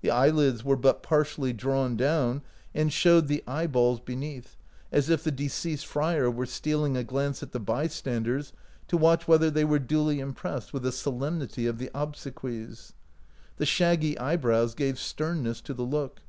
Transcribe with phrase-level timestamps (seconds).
[0.00, 2.42] The eyelids were but par tially drawn down,
[2.74, 4.56] and showed the eyeballs OUT OF BOHEMIA beneath;
[4.90, 8.52] as if the deceased friar were steal ing a glance at the bystanders,
[8.88, 12.94] to watch whether they were duly impressed with the solemnity of the obsequies.
[13.58, 16.20] The shaggy eyebrows gave sternness to the look.